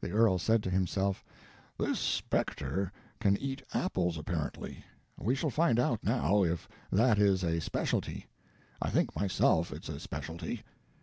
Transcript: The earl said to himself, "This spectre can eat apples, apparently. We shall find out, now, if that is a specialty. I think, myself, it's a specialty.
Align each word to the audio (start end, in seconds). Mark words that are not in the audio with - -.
The 0.00 0.10
earl 0.12 0.38
said 0.38 0.62
to 0.62 0.70
himself, 0.70 1.22
"This 1.78 1.98
spectre 2.00 2.90
can 3.20 3.36
eat 3.36 3.60
apples, 3.74 4.16
apparently. 4.16 4.86
We 5.18 5.34
shall 5.34 5.50
find 5.50 5.78
out, 5.78 6.02
now, 6.02 6.42
if 6.44 6.66
that 6.90 7.18
is 7.18 7.44
a 7.44 7.60
specialty. 7.60 8.24
I 8.80 8.88
think, 8.88 9.14
myself, 9.14 9.70
it's 9.70 9.90
a 9.90 10.00
specialty. 10.00 10.62